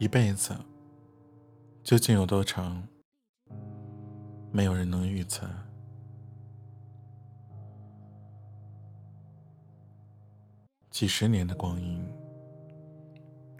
[0.00, 0.56] 一辈子
[1.84, 2.88] 究竟有多长？
[4.50, 5.46] 没有人能预测。
[10.90, 12.02] 几十年的光阴，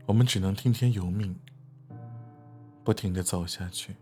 [0.06, 1.38] 我们只能听天由命，
[2.82, 3.94] 不停的走下去。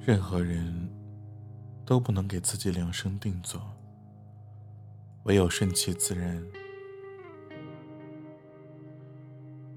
[0.00, 0.86] 任何人
[1.86, 3.58] 都不能给自己量身定做，
[5.22, 6.46] 唯有顺其自然。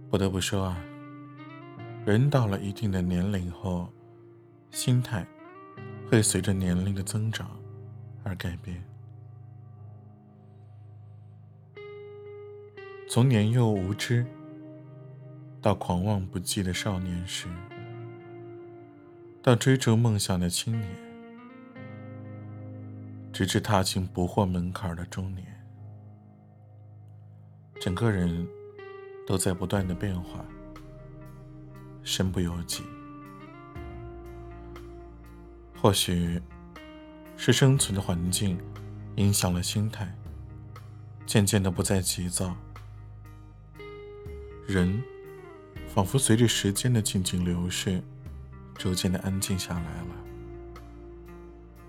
[0.09, 0.77] 不得不说啊，
[2.05, 3.89] 人到了一定的年龄后，
[4.71, 5.27] 心态
[6.09, 7.51] 会随着年龄的增长
[8.23, 8.81] 而改变。
[13.09, 14.25] 从年幼无知
[15.61, 17.47] 到狂妄不羁的少年时，
[19.41, 20.89] 到追逐梦想的青年，
[23.33, 25.45] 直至踏进不惑门槛的中年，
[27.81, 28.47] 整个人
[29.27, 30.43] 都在不断的变化，
[32.01, 32.81] 身不由己。
[35.79, 36.41] 或许
[37.35, 38.57] 是生存的环境
[39.17, 40.11] 影响了心态，
[41.25, 42.55] 渐渐的不再急躁。
[44.65, 45.03] 人
[45.93, 48.01] 仿佛随着时间的静静流逝，
[48.75, 50.15] 逐渐的安静下来了。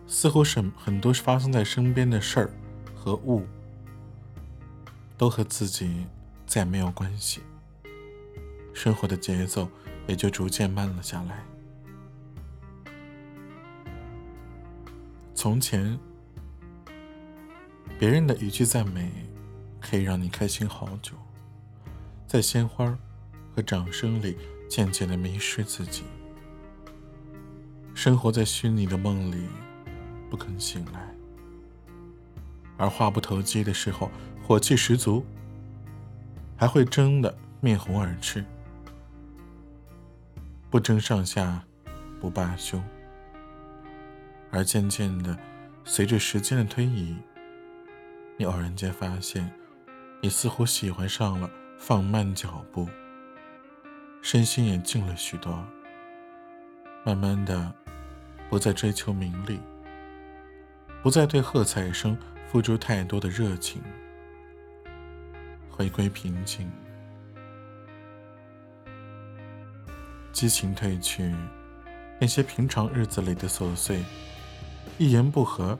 [0.09, 2.51] 似乎是很多发生在身边的事儿
[2.97, 3.47] 和物，
[5.17, 6.05] 都和自己
[6.49, 7.43] 再没有关系。
[8.73, 9.69] 生活的节奏
[10.07, 11.45] 也就逐渐慢了下来。
[15.35, 15.97] 从前，
[17.99, 19.13] 别人的一句赞美，
[19.81, 21.13] 可以让你开心好久。
[22.27, 22.99] 在鲜花
[23.55, 24.37] 和掌声里
[24.69, 26.03] 渐渐的迷失自己，
[27.95, 29.47] 生活在虚拟的梦里，
[30.31, 31.15] 不肯醒来。
[32.77, 34.11] 而话不投机的时候，
[34.43, 35.25] 火气十足，
[36.59, 38.45] 还会争得面红耳赤，
[40.69, 41.63] 不争上下，
[42.21, 42.83] 不罢休。
[44.51, 45.39] 而渐渐的，
[45.85, 47.17] 随着时间的推移，
[48.37, 49.49] 你偶然间发现，
[50.21, 51.49] 你似乎喜欢上了。
[51.81, 52.89] 放慢脚步，
[54.21, 55.65] 身心也静了许多。
[57.05, 57.73] 慢慢的，
[58.51, 59.61] 不再追求名利，
[61.05, 62.19] 不再对喝彩声
[62.49, 63.81] 付出太多的热情，
[65.79, 66.69] 回归平静。
[70.33, 71.33] 激情褪去，
[72.21, 74.03] 那些平常日子里的琐碎，
[74.99, 75.79] 一言不合，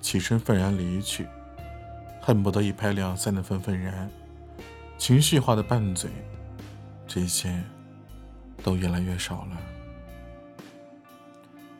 [0.00, 1.26] 起身愤然离去，
[2.22, 4.08] 恨不得一拍两散的愤愤然。
[4.96, 6.08] 情绪化的拌嘴，
[7.08, 7.60] 这些
[8.62, 9.56] 都越来越少了。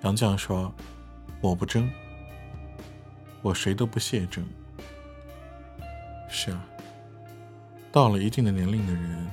[0.02, 0.74] 杨绛说
[1.40, 1.88] ：“我不争，
[3.42, 4.44] 我谁都不屑争。”
[6.28, 6.64] 是啊，
[7.92, 9.26] 到了一定的年龄的人，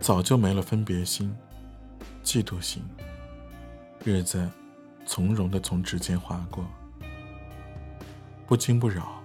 [0.00, 1.34] 早就没了分别心、
[2.24, 2.82] 嫉妒心，
[4.02, 4.48] 日子
[5.04, 6.64] 从容的从指尖划过，
[8.46, 9.20] 不惊不扰。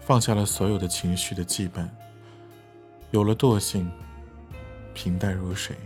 [0.00, 1.88] 放下了所有的情绪的羁绊，
[3.12, 3.90] 有了惰性，
[4.94, 5.76] 平淡如水，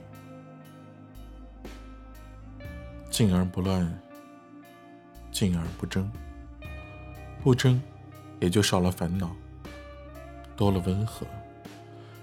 [3.10, 3.98] 静而不乱，
[5.31, 6.10] 静而不争，
[7.43, 7.81] 不争
[8.41, 9.37] 也就少了烦恼，
[10.56, 11.27] 多了温和。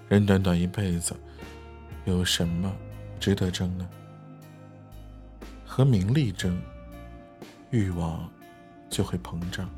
[0.10, 1.16] 人短短一辈子，
[2.06, 2.76] 有什么
[3.20, 3.90] 值得争呢？
[5.66, 6.62] 和名利争，
[7.72, 8.30] 欲望
[8.90, 9.70] 就会膨胀。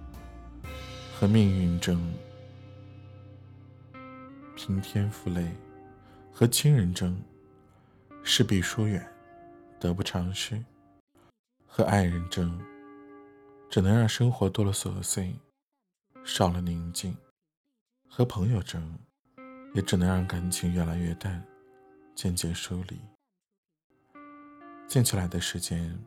[1.17, 2.01] 和命运争，
[4.57, 5.45] 平添负累；
[6.33, 7.17] 和亲人争，
[8.21, 9.05] 势必疏远，
[9.79, 10.57] 得不偿失；
[11.65, 12.59] 和爱人争，
[13.69, 15.33] 只能让生活多了琐碎，
[16.25, 17.13] 少了宁静；
[18.17, 18.97] 和朋友争，
[19.73, 21.45] 也只能让感情越来越淡，
[22.15, 22.97] 渐渐疏离。
[24.87, 25.99] 静下来的时间，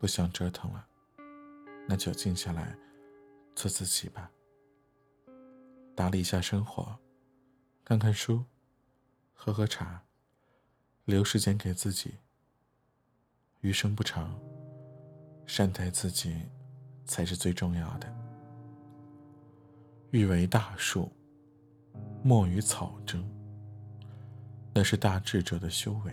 [0.00, 0.84] 不想折腾了，
[1.88, 2.76] 那就静下来。
[3.54, 4.32] 做自己吧，
[5.94, 6.98] 打理一下生活，
[7.84, 8.44] 看看书，
[9.32, 10.02] 喝喝茶，
[11.04, 12.16] 留时间给自己。
[13.60, 14.36] 余生不长，
[15.46, 16.50] 善待自己
[17.04, 18.21] 才是最重要的。
[20.12, 21.10] 欲为大树，
[22.22, 23.26] 莫与草争，
[24.74, 26.12] 那是大智者的修为。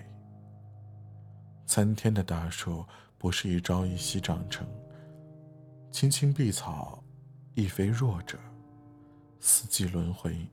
[1.66, 2.86] 参天的大树
[3.18, 4.66] 不是一朝一夕长成，
[5.92, 7.04] 青青碧草。
[7.56, 8.38] 亦非弱者，
[9.42, 10.48] 四季轮回，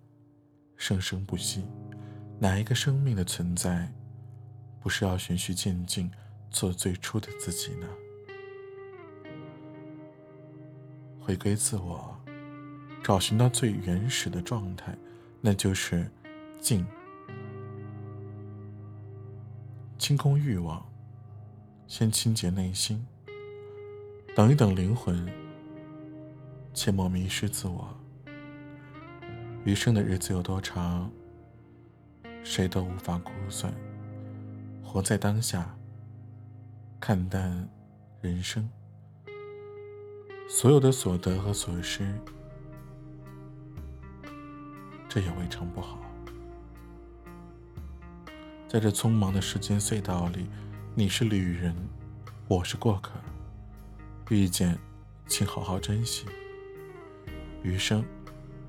[0.76, 1.64] 生生不息。
[2.40, 3.88] 哪一个生命的存在，
[4.80, 6.10] 不是要循序渐进，
[6.50, 7.86] 做最初的自己呢？
[11.20, 12.15] 回归自我，
[13.02, 14.96] 找寻到最原始的状态，
[15.40, 16.10] 那就是
[16.60, 16.84] 静、
[19.98, 20.84] 清空欲望，
[21.86, 23.06] 先清洁内心。
[24.34, 25.26] 等一等灵魂，
[26.74, 27.88] 切莫迷失自我。
[29.64, 31.10] 余生的日子有多长，
[32.44, 33.72] 谁都无法估算。
[34.82, 35.74] 活在当下，
[37.00, 37.68] 看淡
[38.20, 38.68] 人生，
[40.48, 42.14] 所有的所得和所失，
[45.16, 45.98] 这也未尝不好。
[48.68, 50.44] 在这匆忙的时间隧道里，
[50.94, 51.74] 你是旅人，
[52.48, 53.12] 我是过客。
[54.28, 54.78] 遇见，
[55.26, 56.26] 请好好珍惜。
[57.62, 58.04] 余生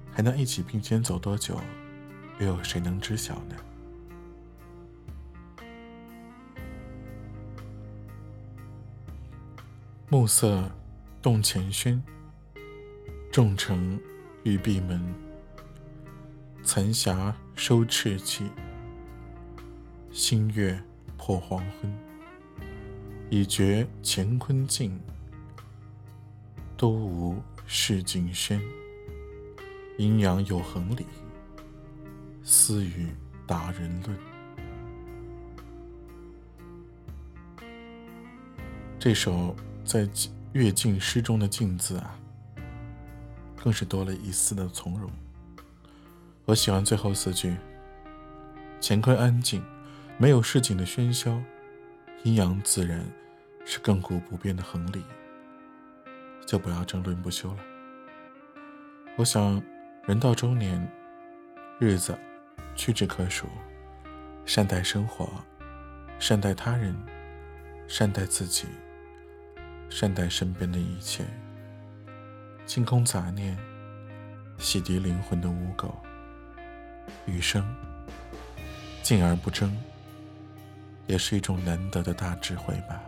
[0.09, 1.59] 还能一起并肩走多久，
[2.39, 3.55] 又有谁能知晓呢？
[10.07, 10.71] 暮色
[11.21, 12.01] 动前轩，
[13.33, 14.00] 众城
[14.43, 15.26] 欲闭门。
[16.67, 18.51] 残霞收赤气，
[20.11, 20.77] 新月
[21.15, 21.97] 破黄昏。
[23.29, 24.99] 已觉乾坤尽。
[26.75, 28.61] 都无事景深，
[29.97, 31.05] 阴阳有恒理，
[32.43, 33.07] 私语
[33.47, 34.17] 达人论。
[38.99, 39.55] 这首
[39.85, 40.07] 在
[40.51, 42.19] 阅尽诗中的“静”字啊，
[43.55, 45.09] 更是多了一丝的从容。
[46.47, 47.57] 我喜欢最后四句：
[48.81, 49.61] 乾坤安静，
[50.17, 51.38] 没有市井的喧嚣，
[52.23, 53.05] 阴阳自然，
[53.65, 55.03] 是亘古不变的恒理。
[56.45, 57.57] 就不要争论不休了。
[59.17, 59.61] 我想，
[60.05, 60.89] 人到中年，
[61.81, 62.17] 日子
[62.75, 63.45] 屈指可数，
[64.45, 65.29] 善待生活，
[66.17, 66.95] 善待他人，
[67.89, 68.67] 善待自己，
[69.89, 71.25] 善待身边的一切，
[72.65, 73.57] 清空杂念，
[74.57, 75.91] 洗涤灵魂的污垢。
[77.27, 77.63] 余生，
[79.03, 79.77] 静而不争，
[81.06, 83.00] 也是一种难得的大智慧吧。